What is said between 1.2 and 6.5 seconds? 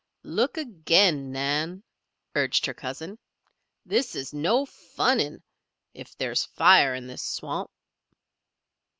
Nan," urged her cousin. "This is no funning. If there's